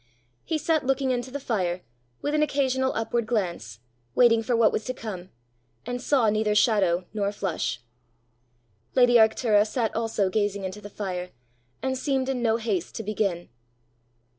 [0.43, 1.81] He sat looking into the fire,
[2.23, 3.81] with an occasional upward glance,
[4.15, 5.29] waiting for what was to come,
[5.85, 7.81] and saw neither shadow nor flush.
[8.95, 11.29] Lady Arctura sat also gazing into the fire,
[11.83, 13.49] and seemed in no haste to begin.